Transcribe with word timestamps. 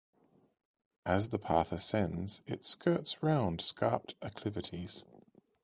As 1.05 1.29
the 1.29 1.37
path 1.37 1.71
ascends 1.71 2.41
it 2.47 2.65
skirts 2.65 3.21
round 3.21 3.61
scarped 3.61 4.15
acclivities. 4.19 5.03